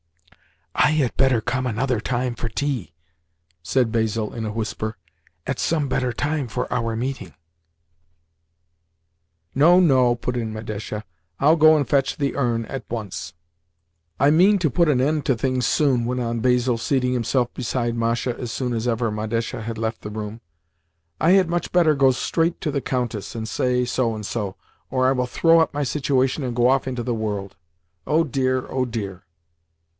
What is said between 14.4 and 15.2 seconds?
to put an